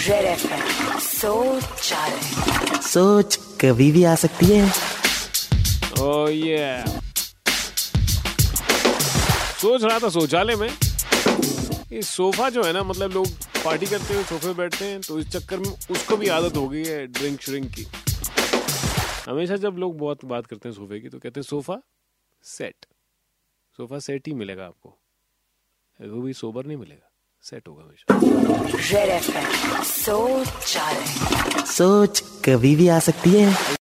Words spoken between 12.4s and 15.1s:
जो है ना मतलब लोग पार्टी करते हुए सोफे बैठते हैं